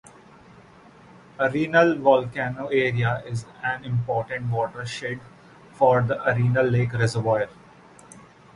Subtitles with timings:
[1.39, 5.19] Arenal Volcano area is an important watershed
[5.73, 7.47] for the Arenal Lake Reservoir.